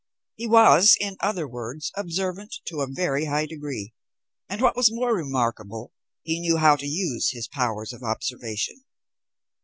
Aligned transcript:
He 0.33 0.47
was, 0.47 0.97
in 0.99 1.15
other 1.19 1.47
words, 1.47 1.91
observant 1.95 2.55
to 2.65 2.81
a 2.81 2.87
very 2.89 3.25
high 3.25 3.45
degree; 3.45 3.93
and, 4.49 4.59
what 4.59 4.75
was 4.75 4.91
more 4.91 5.15
remarkable, 5.15 5.93
he 6.23 6.39
knew 6.39 6.57
how 6.57 6.75
to 6.75 6.87
use 6.87 7.29
his 7.33 7.47
powers 7.47 7.93
of 7.93 8.01
observation. 8.01 8.83